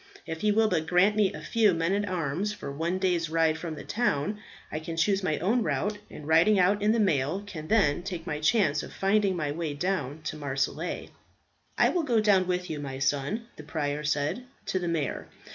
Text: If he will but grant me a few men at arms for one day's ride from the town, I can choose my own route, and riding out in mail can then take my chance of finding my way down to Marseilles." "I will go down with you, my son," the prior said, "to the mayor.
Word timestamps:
If 0.25 0.41
he 0.41 0.51
will 0.51 0.67
but 0.67 0.87
grant 0.87 1.15
me 1.15 1.31
a 1.31 1.41
few 1.41 1.75
men 1.75 1.93
at 1.93 2.09
arms 2.09 2.51
for 2.53 2.71
one 2.71 2.97
day's 2.97 3.29
ride 3.29 3.55
from 3.59 3.75
the 3.75 3.83
town, 3.83 4.39
I 4.71 4.79
can 4.79 4.97
choose 4.97 5.21
my 5.21 5.37
own 5.37 5.61
route, 5.61 5.99
and 6.09 6.27
riding 6.27 6.57
out 6.57 6.81
in 6.81 7.05
mail 7.05 7.43
can 7.45 7.67
then 7.67 8.01
take 8.01 8.25
my 8.25 8.39
chance 8.39 8.81
of 8.81 8.91
finding 8.91 9.35
my 9.35 9.51
way 9.51 9.75
down 9.75 10.23
to 10.23 10.37
Marseilles." 10.37 11.09
"I 11.77 11.89
will 11.89 12.01
go 12.01 12.19
down 12.19 12.47
with 12.47 12.67
you, 12.67 12.79
my 12.79 12.97
son," 12.97 13.45
the 13.57 13.63
prior 13.63 14.03
said, 14.03 14.43
"to 14.65 14.79
the 14.79 14.87
mayor. 14.87 15.27